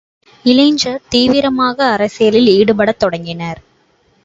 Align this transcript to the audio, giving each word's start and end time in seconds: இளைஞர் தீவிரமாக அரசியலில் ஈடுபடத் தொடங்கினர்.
இளைஞர் 0.45 1.01
தீவிரமாக 1.09 1.85
அரசியலில் 1.85 2.49
ஈடுபடத் 2.51 2.99
தொடங்கினர். 2.99 3.61